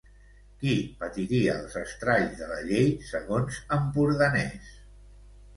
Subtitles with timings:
[0.61, 0.71] Qui
[1.01, 4.73] patiria els estralls de la llei segons Ampurdanès?